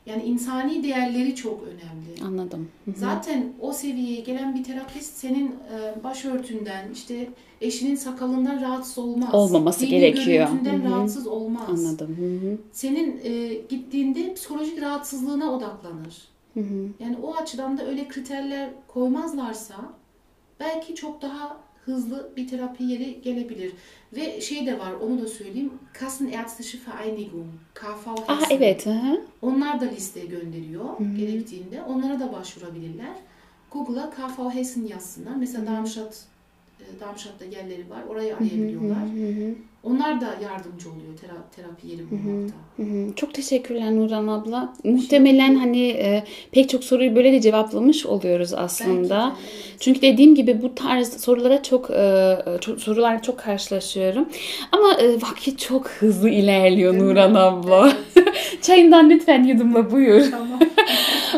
[0.06, 2.24] yani insani değerleri çok önemli.
[2.28, 2.70] Anladım.
[2.86, 2.96] Hı hı.
[2.98, 7.30] Zaten o seviyeye gelen bir terapist senin e, başörtünden, işte
[7.62, 9.34] eşinin sakalından rahatsız olmaz.
[9.34, 10.48] Olmaması Dini gerekiyor.
[10.50, 11.70] görüntünden rahatsız olmaz.
[11.70, 12.18] Anladım.
[12.20, 12.58] Hı hı.
[12.72, 16.18] Senin e, gittiğinde psikolojik rahatsızlığına odaklanır.
[16.54, 16.88] Hı hı.
[17.00, 19.76] Yani o açıdan da öyle kriterler koymazlarsa
[20.60, 23.72] belki çok daha hızlı bir terapi yeri gelebilir.
[24.14, 25.72] Ve şey de var onu da söyleyeyim.
[25.94, 28.56] Kassenärztliche Vereinigung, KV Aa Hessen.
[28.58, 28.86] evet.
[28.86, 29.22] Hı hı.
[29.42, 31.84] Onlar da liste gönderiyor gerektiğinde.
[31.84, 33.14] Onlara da başvurabilirler.
[33.72, 35.36] Google'a KV Hessen yazsınlar.
[35.36, 36.26] Mesela Darmstadt,
[36.80, 38.04] e, Darmstadt'ta yerleri var.
[38.10, 39.04] Orayı arayabiliyorlar.
[39.04, 39.56] Hı hı.
[39.84, 42.52] Onlar da yardımcı oluyor tera- terapi yeri bulmakta.
[42.78, 43.16] Hı hı.
[43.16, 44.74] Çok teşekkürler Nurhan abla.
[44.84, 49.20] Muhtemelen hani e, pek çok soruyu böyle de cevaplamış oluyoruz aslında.
[49.20, 49.78] Belki de, evet.
[49.80, 54.30] Çünkü dediğim gibi bu tarz sorulara çok, e, çok sorularla çok karşılaşıyorum.
[54.72, 57.10] Ama e, vakit çok hızlı ilerliyor Değil mi?
[57.10, 57.94] Nurhan abla.
[58.16, 58.28] Evet.
[58.62, 60.32] Çayından lütfen yudumla buyur.
[60.32, 60.60] Tamam.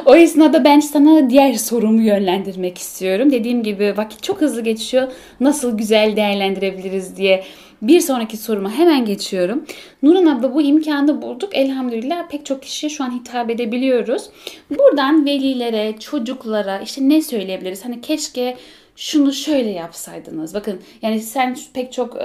[0.06, 3.32] O esnada ben sana diğer sorumu yönlendirmek istiyorum.
[3.32, 5.08] Dediğim gibi vakit çok hızlı geçiyor.
[5.40, 7.44] Nasıl güzel değerlendirebiliriz diye
[7.84, 9.66] bir sonraki soruma hemen geçiyorum.
[10.04, 11.56] Nurhan abla bu imkanı bulduk.
[11.56, 14.30] Elhamdülillah pek çok kişiye şu an hitap edebiliyoruz.
[14.70, 17.86] Buradan velilere, çocuklara işte ne söyleyebiliriz?
[17.86, 18.58] Hani keşke
[18.96, 20.54] şunu şöyle yapsaydınız.
[20.54, 22.16] Bakın yani sen pek çok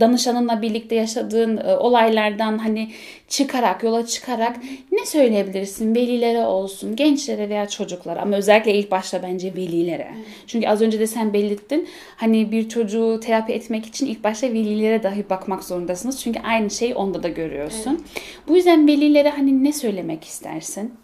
[0.00, 2.90] danışanınla birlikte yaşadığın e, olaylardan hani
[3.28, 4.56] çıkarak, yola çıkarak
[4.92, 5.94] ne söyleyebilirsin?
[5.94, 10.08] Velilere olsun, gençlere veya çocuklara ama özellikle ilk başta bence velilere.
[10.46, 11.88] Çünkü az önce de sen belirttin.
[12.16, 16.20] Hani bir çocuğu terapi etmek için ilk başta velilere dahi bakmak zorundasınız.
[16.20, 18.04] Çünkü aynı şeyi onda da görüyorsun.
[18.48, 20.94] Bu yüzden velilere hani ne söylemek istersin?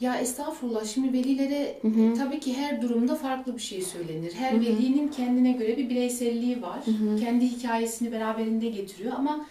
[0.00, 1.80] Ya estağfurullah şimdi velilere
[2.18, 4.32] tabii ki her durumda farklı bir şey söylenir.
[4.34, 6.78] Her velinin kendine göre bir bireyselliği var.
[7.20, 9.46] Kendi hikayesini beraberinde getiriyor ama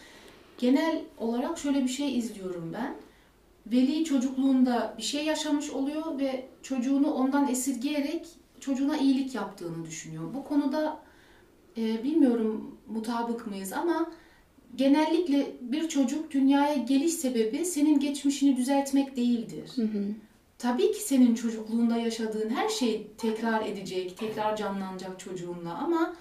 [0.58, 2.95] genel olarak şöyle bir şey izliyorum ben.
[3.67, 8.27] Veli çocukluğunda bir şey yaşamış oluyor ve çocuğunu ondan esirgeyerek
[8.60, 10.34] çocuğuna iyilik yaptığını düşünüyor.
[10.34, 10.99] Bu konuda
[11.77, 14.12] e, bilmiyorum mutabık mıyız ama
[14.75, 19.71] genellikle bir çocuk dünyaya geliş sebebi senin geçmişini düzeltmek değildir.
[20.58, 26.15] Tabii ki senin çocukluğunda yaşadığın her şey tekrar edecek, tekrar canlanacak çocuğunla ama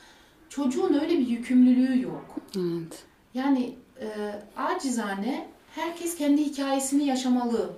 [0.48, 2.36] çocuğun öyle bir yükümlülüğü yok.
[2.56, 3.04] Evet.
[3.34, 4.08] Yani e,
[4.56, 7.72] acizane herkes kendi hikayesini yaşamalı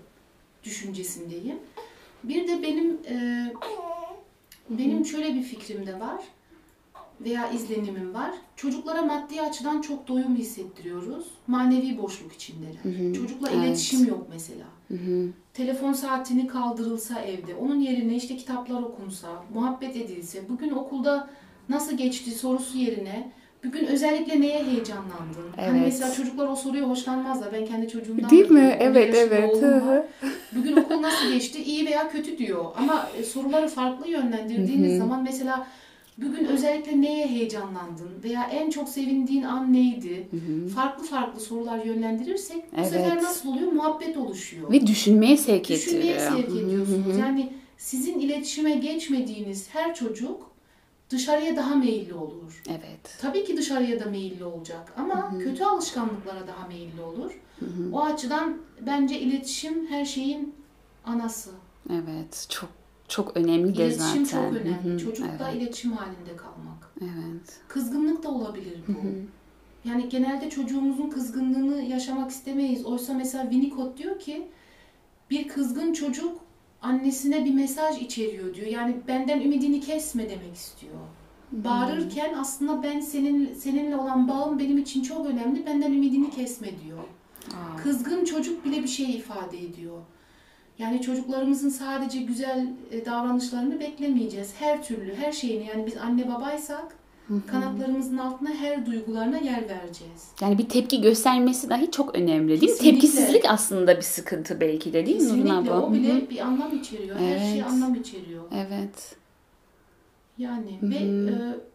[0.65, 1.59] düşüncesindeyim.
[2.25, 3.47] Bir de benim e,
[4.71, 6.21] benim şöyle bir fikrim de var
[7.21, 8.31] veya izlenimim var.
[8.57, 11.27] Çocuklara maddi açıdan çok doyum hissettiriyoruz.
[11.47, 13.13] Manevi boşluk içindeler.
[13.15, 13.67] Çocukla Evet.
[13.67, 14.65] iletişim yok mesela.
[14.89, 15.29] Hı hı.
[15.55, 21.31] Telefon saatini kaldırılsa evde, onun yerine işte kitaplar okunsa, muhabbet edilse, bugün okulda
[21.69, 23.33] nasıl geçti sorusu yerine
[23.65, 25.51] bugün özellikle neye heyecanlandın?
[25.57, 25.81] Hani Evet.
[25.85, 27.53] mesela çocuklar o soruya hoşlanmazlar.
[27.53, 28.77] Ben kendi çocuğumdan Değil mi?
[28.81, 29.63] Evet, evet.
[29.63, 30.07] Hı hı.
[30.53, 31.63] Bugün okul nasıl geçti?
[31.63, 32.65] İyi veya kötü diyor.
[32.77, 35.67] Ama e, soruları farklı yönlendirdiğiniz zaman mesela
[36.19, 38.11] bugün özellikle neye heyecanlandın?
[38.25, 40.29] Veya en çok sevindiğin an neydi?
[40.75, 42.89] Farklı farklı sorular yönlendirirsek bu Evet.
[42.91, 43.73] sefer nasıl oluyor?
[43.73, 44.71] Muhabbet oluşuyor.
[44.73, 46.31] Ve düşünmeye sevk Düşünmeye ettiriyor.
[46.31, 47.07] sevk Hı hı ediyorsunuz.
[47.07, 47.21] hı hı.
[47.21, 50.51] Yani sizin iletişime geçmediğiniz her çocuk
[51.11, 52.63] dışarıya daha meyilli olur.
[52.69, 53.19] Evet.
[53.21, 57.41] Tabii ki dışarıya da meyilli olacak ama kötü alışkanlıklara daha meyilli olur.
[57.93, 60.55] O açıdan bence iletişim her şeyin
[61.05, 61.51] anası.
[61.91, 62.47] Evet.
[62.51, 62.69] Çok
[63.09, 64.17] çok önemli de zaten.
[64.21, 64.85] İletişim çok önemli.
[64.85, 64.99] Hı hı.
[64.99, 65.63] Çocukla Evet.
[65.63, 66.93] iletişim halinde kalmak.
[67.01, 67.61] Evet.
[67.69, 68.93] Kızgınlık da olabilir bu.
[69.89, 72.87] Yani genelde çocuğumuzun kızgınlığını yaşamak istemeyiz.
[72.87, 74.49] Oysa mesela Winnicott diyor ki
[75.31, 76.39] bir kızgın çocuk
[76.83, 78.67] annesine bir mesaj içeriyor diyor.
[78.67, 80.95] Yani benden ümidini kesme demek istiyor.
[81.53, 85.67] Bağırırken aslında ben senin seninle olan bağım benim için çok önemli.
[85.67, 86.99] Benden ümidini kesme diyor.
[87.49, 89.99] Aa, Kızgın çocuk bile bir şey ifade ediyor.
[90.79, 94.55] Yani çocuklarımızın sadece güzel e, davranışlarını beklemeyeceğiz.
[94.59, 96.97] Her türlü, her şeyini yani biz anne babaysak
[97.47, 100.31] Kanatlarımızın altına her duygularına yer vereceğiz.
[100.41, 102.67] Yani bir tepki göstermesi dahi çok önemli değil mi?
[102.67, 102.91] Kesinlikle.
[102.91, 107.19] Tepkisizlik aslında bir sıkıntı belki de değil mi Nurhan Kesinlikle o bile bir anlam içeriyor.
[107.19, 107.67] Her şey Evet.
[107.71, 108.43] anlam içeriyor.
[108.55, 109.17] Evet.
[110.39, 111.35] Yani Hı ve e,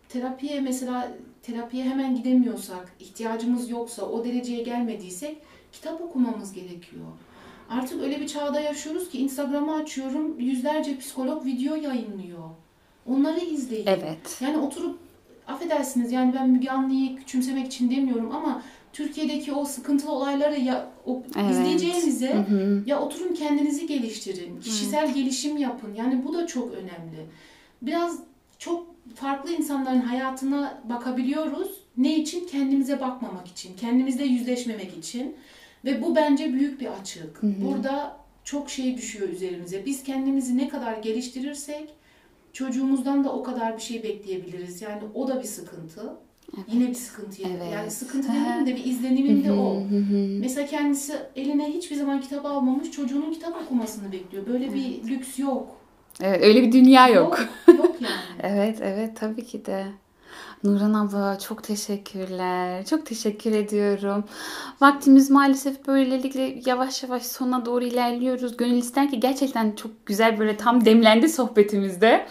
[0.09, 1.11] terapiye mesela
[1.43, 5.37] terapiye hemen gidemiyorsak, ihtiyacımız yoksa, o dereceye gelmediysek
[5.71, 7.05] kitap okumamız gerekiyor.
[7.71, 12.49] Artık öyle bir çağda yaşıyoruz ki Instagram'ı açıyorum, yüzlerce psikolog video yayınlıyor.
[13.09, 13.87] Onları izleyin.
[13.87, 14.37] Evet.
[14.41, 14.99] Yani oturup
[15.47, 18.61] affedersiniz yani ben Müge Anlı'yı küçümsemek için demiyorum ama
[18.93, 21.51] Türkiye'deki o sıkıntılı olayları ya o, Evet.
[21.51, 22.83] izleyeceğinize Hı hı.
[22.85, 24.61] ya oturun kendinizi geliştirin.
[24.61, 25.93] Kişisel gelişim yapın.
[25.93, 27.25] Yani bu da çok önemli.
[27.81, 28.19] Biraz
[28.59, 31.71] çok farklı insanların hayatına bakabiliyoruz.
[31.97, 32.47] Ne için?
[32.47, 33.75] Kendimize bakmamak için.
[33.77, 35.35] Kendimizle yüzleşmemek için.
[35.85, 37.43] Ve bu bence büyük bir açık.
[37.43, 37.53] Hı hı.
[37.61, 39.85] Burada çok şey düşüyor üzerimize.
[39.85, 41.89] Biz kendimizi ne kadar geliştirirsek
[42.53, 44.81] çocuğumuzdan da o kadar bir şey bekleyebiliriz.
[44.81, 46.13] Yani o da bir sıkıntı.
[46.67, 47.41] Yine bir sıkıntı.
[47.41, 47.57] yani.
[47.61, 47.73] Evet.
[47.73, 49.83] Yani sıkıntı demeyeyim de bir izlenimim de o.
[50.39, 54.47] Mesela kendisi eline hiçbir zaman kitap almamış, çocuğunun kitap okumasını bekliyor.
[54.47, 55.77] Böyle bir lüks yok.
[56.21, 57.39] Evet, öyle bir dünya yok.
[57.67, 58.13] Yok, yok yani.
[58.43, 59.85] Evet, evet tabii ki de.
[60.63, 62.85] Nurhan abla çok teşekkürler.
[62.85, 64.23] Çok teşekkür ediyorum.
[64.81, 68.57] Vaktimiz maalesef böylelikle yavaş yavaş sona doğru ilerliyoruz.
[68.57, 72.27] Gönül ister ki gerçekten çok güzel böyle tam demlendi sohbetimizde.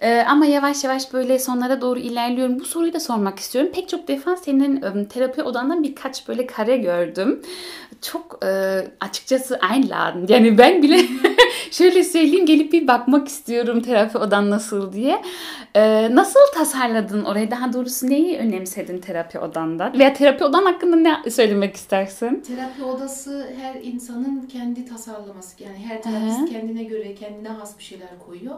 [0.00, 2.60] Ee, ama yavaş yavaş böyle sonlara doğru ilerliyorum.
[2.60, 3.70] Bu soruyu da sormak istiyorum.
[3.74, 7.42] Pek çok defa senin e, terapi odandan birkaç böyle kare gördüm.
[8.12, 10.26] Çok e, açıkçası einladen.
[10.28, 11.00] Yani ben bile
[11.70, 15.22] şöyle söyleyeyim gelip bir bakmak istiyorum terapi odan nasıl diye.
[15.76, 17.50] Ee, nasıl tasarladın orayı?
[17.50, 19.92] Daha doğrusu neyi önemsedin terapi odanda?
[19.98, 22.44] Veya terapi odan hakkında ne söylemek istersin?
[22.46, 25.62] Terapi odası her insanın kendi tasarlaması.
[25.62, 28.56] Yani her terapist kendine göre, kendine has bir şeyler koyuyor.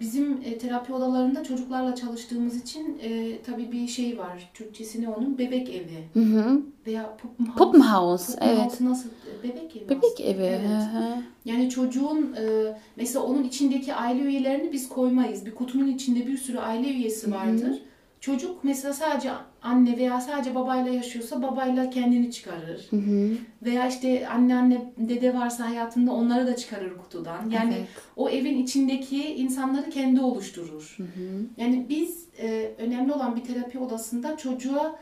[0.00, 4.50] Bizim e, terapi odalarında çocuklarla çalıştığımız için e, tabii bir şey var.
[4.54, 5.38] Türkçesi ne onun?
[5.38, 6.04] Bebek evi.
[6.14, 6.62] Hı hı.
[6.86, 7.56] Veya Puppenhaus.
[7.58, 8.80] Puppenhaus, Puppenhaus evet.
[8.80, 9.08] nasıl?
[9.42, 10.28] Bebek evi Bebek aslında.
[10.28, 10.42] evi.
[10.42, 10.60] Evet.
[10.92, 11.22] Hı hı.
[11.44, 15.46] Yani çocuğun e, mesela onun içindeki aile üyelerini biz koymayız.
[15.46, 17.82] Bir kutunun içinde bir sürü aile üyesi vardır.
[18.20, 19.30] Çocuk mesela sadece
[19.62, 22.86] anne veya sadece babayla yaşıyorsa babayla kendini çıkarır.
[22.90, 23.36] Hı hı.
[23.62, 27.50] Veya işte anneanne dede varsa hayatında onları da çıkarır kutudan.
[27.50, 27.88] Yani Evet.
[28.16, 30.94] o evin içindeki insanları kendi oluşturur.
[30.96, 31.42] Hı hı.
[31.56, 34.98] Yani biz e, önemli olan bir terapi odasında çocuğa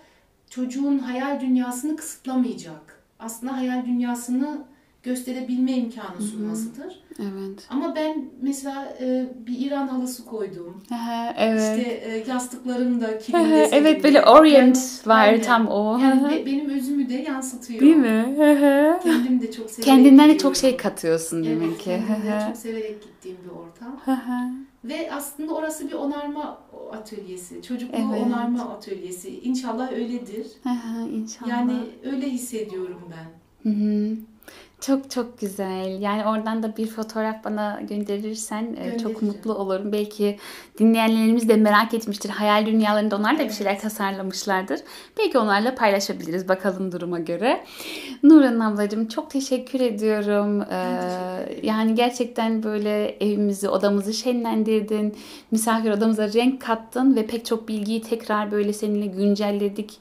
[0.51, 3.03] çocuğun hayal dünyasını kısıtlamayacak.
[3.19, 4.59] Aslında hayal dünyasını
[5.09, 7.03] gösterebilme imkanı sunmasıdır.
[7.21, 7.67] Evet.
[7.71, 10.83] Ama ben mesela e, bir İran halısı koydum.
[10.89, 10.95] Hı,
[11.37, 11.79] Evet.
[11.79, 13.69] İşte e, yastıklarım da kilimde.
[13.73, 15.43] evet böyle orient Yani- var aynen.
[15.43, 15.99] tam o.
[15.99, 17.81] Yani be- benim özümü de yansıtıyor.
[17.81, 18.35] Değil mi?
[19.03, 21.97] Kendim de çok severek Kendinden de çok şey katıyorsun demek Evet, ki.
[21.97, 22.47] Hı kendim de hı.
[22.49, 24.01] çok severek gittiğim bir ortam.
[24.85, 26.59] Ve aslında orası bir onarma
[26.93, 27.63] atölyesi.
[27.63, 28.23] Çocukluğu Evet.
[28.27, 29.41] onarma atölyesi.
[29.41, 30.47] İnşallah öyledir.
[31.13, 31.49] İnşallah.
[31.51, 31.73] Yani
[32.05, 33.39] öyle hissediyorum ben.
[33.71, 34.17] Hı hı.
[34.81, 36.01] Çok çok güzel.
[36.01, 39.93] Yani oradan da bir fotoğraf bana gönderirsen e, çok mutlu olurum.
[39.93, 40.39] Belki
[40.79, 42.29] dinleyenlerimiz de merak etmiştir.
[42.29, 44.81] Hayal dünyalarında onlar da bir şeyler tasarlamışlardır.
[45.19, 47.65] Belki onlarla paylaşabiliriz bakalım duruma göre.
[48.23, 50.63] Nurhan ablacığım çok teşekkür ediyorum.
[50.63, 55.17] Ee, yani gerçekten böyle evimizi, odamızı şenlendirdin.
[55.51, 59.99] Misafir odamıza renk kattın ve pek çok bilgiyi tekrar böyle seninle güncelledik.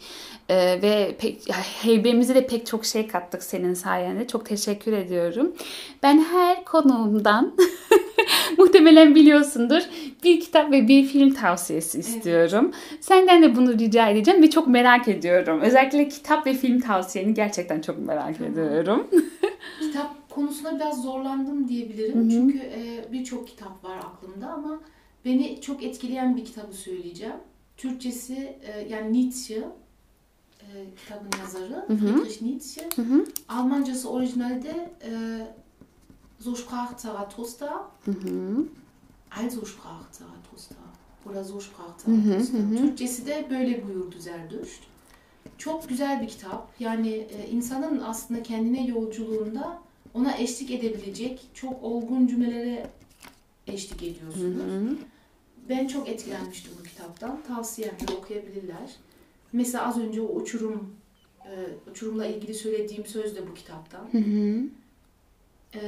[0.50, 4.28] Ee, ve pek, heybemize de pek çok şey kattık senin sayende.
[4.28, 5.56] Çok teşekkür ediyorum.
[6.04, 7.56] Ben her konuğumdan
[8.58, 9.82] muhtemelen biliyorsundur
[10.24, 12.72] bir kitap ve bir film tavsiyesi istiyorum.
[13.02, 15.62] Senden de bunu rica edeceğim ve çok merak ediyorum.
[15.62, 18.52] Özellikle kitap ve film tavsiyeni gerçekten çok merak Tamam.
[18.52, 19.08] ediyorum.
[19.80, 22.20] Kitap konusunda biraz zorlandım diyebilirim.
[22.20, 22.30] Hı hı.
[22.30, 24.80] Çünkü e, birçok kitap var aklımda ama
[25.26, 27.36] beni çok etkileyen bir kitabı söyleyeceğim.
[27.78, 29.64] Türkçesi e, yani Nietzsche
[30.98, 31.98] kitabın yazarı Hı hı.
[32.24, 32.90] Friedrich Nietzsche.
[32.96, 33.26] Hı hı.
[33.50, 35.12] Almancası orijinalde e,
[36.40, 38.66] So sprach Zarathustra, Hı hı.
[39.32, 40.78] also sprach Zarathustra
[41.30, 42.58] oder so sprach Hı hı, Zarathustra.
[42.60, 42.78] hı hı.
[42.78, 44.82] Türkçesi de böyle buyurdu Zerdüşt.
[45.58, 46.68] Çok güzel bir kitap.
[46.80, 49.80] Yani e, insanın aslında kendine yolculuğunda
[50.14, 52.90] ona eşlik edebilecek çok olgun cümlelere
[53.68, 54.62] eşlik Hı ediyorsunuz.
[54.92, 54.96] hı.
[55.70, 57.40] Ben çok etkilenmiştim bu kitaptan.
[57.48, 58.96] Tavsiyemdir okuyabilirler.
[59.58, 60.94] Mesela az önce o uçurum
[61.46, 61.52] e,
[61.92, 64.10] uçurumla ilgili söylediğim söz de bu kitaptan.
[64.12, 64.64] Hı hı.
[65.76, 65.82] E,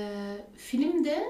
[0.58, 1.24] filmde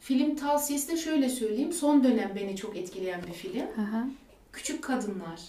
[0.00, 1.72] film tavsiyesi de şöyle söyleyeyim.
[1.72, 3.66] Son dönem beni çok etkileyen bir film.
[3.76, 4.04] Hı hı.
[4.52, 5.40] Küçük Kadınlar.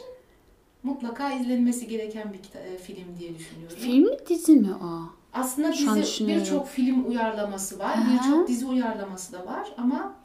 [0.84, 3.78] Mutlaka izlenmesi gereken bir kita- e, film diye düşünüyorum.
[3.78, 5.10] Film mi dizi mi o?
[5.34, 6.44] Aslında Şu an dizi düşünüyorum.
[6.46, 8.14] birçok film uyarlaması var, Aha.
[8.14, 10.16] birçok dizi uyarlaması da var ama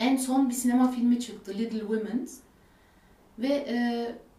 [0.00, 2.28] en son bir sinema filmi çıktı Little Women.
[3.38, 3.76] ve e,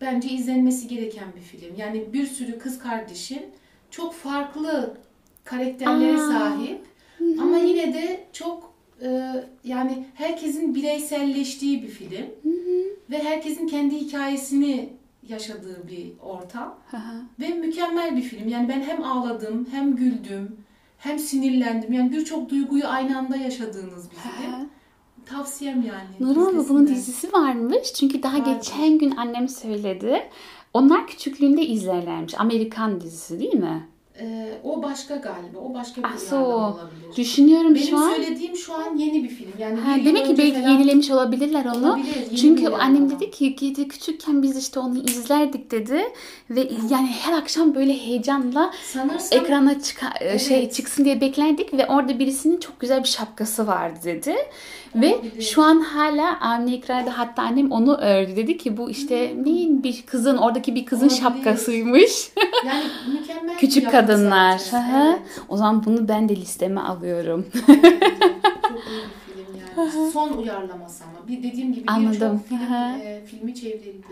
[0.01, 1.75] bence izlenmesi gereken bir film.
[1.77, 3.41] Yani bir sürü kız kardeşin
[3.91, 4.97] çok farklı
[5.43, 6.31] karakterlere Aa.
[6.31, 6.81] sahip
[7.41, 9.31] ama yine de çok e,
[9.63, 12.25] yani herkesin bireyselleştiği bir film
[13.10, 14.89] ve herkesin kendi hikayesini
[15.29, 17.21] yaşadığı bir ortam Hı hı.
[17.39, 18.47] ve mükemmel bir film.
[18.49, 20.57] Yani ben hem ağladım, hem güldüm,
[20.97, 21.93] hem sinirlendim.
[21.93, 24.53] Yani birçok duyguyu aynı anda yaşadığınız bir film.
[24.53, 24.65] Hı.
[25.29, 26.29] Tavsiyem yani.
[26.35, 26.87] Nurhan izlesinler.
[26.87, 27.93] dizisi varmış.
[27.93, 28.53] Çünkü daha Vardır.
[28.55, 30.23] geçen gün annem söyledi.
[30.73, 32.39] Onlar küçüklüğünde izlerlermiş.
[32.39, 33.87] Amerikan dizisi değil mi?
[34.21, 35.59] Ee, o başka galiba.
[35.69, 36.57] O başka bir Ah, uyarlama so.
[36.57, 37.15] olabilir.
[37.17, 38.09] Düşünüyorum Benim şu an.
[38.09, 39.51] söylediğim şu an yeni bir film.
[39.59, 41.87] Yani Ha, demek ki belki falan- yenilemiş olabilirler onu.
[41.89, 43.09] Olabilir, Çünkü annem uyarlama.
[43.19, 46.01] dedi ki gidi küçükken biz işte onu izlerdik dedi
[46.49, 50.41] ve yani her akşam böyle heyecanla Sanırsam ekrana çıka, Evet.
[50.41, 54.35] şey çıksın diye beklerdik ve orada birisinin çok güzel bir şapkası vardı dedi.
[54.95, 58.36] Ve şu an hala Ekrar'da hatta annem onu ördü.
[58.36, 61.21] Dedi ki bu işte neyin bir kızın oradaki bir kızın Olabilir.
[61.21, 62.32] şapkasıymış.
[62.65, 62.84] yani
[63.19, 64.62] mükemmel Küçük kadınlar.
[64.73, 65.19] Evet.
[65.50, 67.45] O zaman bunu ben de listeme alıyorum.
[67.54, 70.12] Çok iyi bir film yani.
[70.12, 71.28] Son uyarlaması ama.
[71.28, 72.41] Bir dediğim gibi Anladım.
[72.45, 74.06] birçok film, e, filmi çevrildi.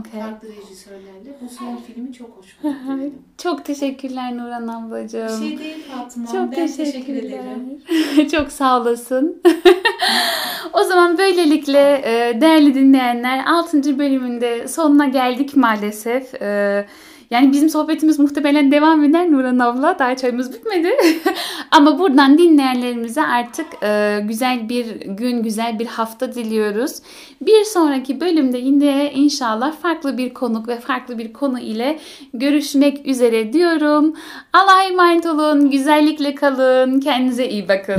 [0.00, 0.20] Okey.
[0.20, 1.36] Farklı rejisörlerle.
[1.42, 3.12] Bu son filmi çok hoşuma gitti.
[3.38, 5.42] Çok teşekkürler Nurhan ablacığım.
[5.42, 6.26] Bir şey değil Fatma.
[6.26, 8.28] Çok ben teşekkür ederim.
[8.32, 9.42] Çok sağ olasın.
[10.72, 13.98] o zaman böylelikle e, değerli dinleyenler 6.
[13.98, 16.42] bölümünde sonuna geldik maalesef.
[16.42, 16.86] E,
[17.32, 19.98] Yani bizim sohbetimiz muhtemelen devam eder Nurhan abla.
[19.98, 20.90] Daha çayımız bitmedi.
[21.70, 26.92] Ama buradan dinleyenlerimize artık e, güzel bir gün, güzel bir hafta diliyoruz.
[27.40, 31.98] Bir sonraki bölümde yine inşallah farklı bir konuk ve farklı bir konu ile
[32.34, 34.14] görüşmek üzere diyorum.
[34.52, 37.96] Allah'a emanet olun, güzellikle kalın, kendinize iyi bakın.